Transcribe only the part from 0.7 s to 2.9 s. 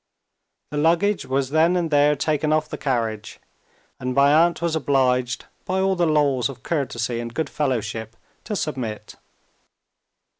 The luggage was then and there taken off the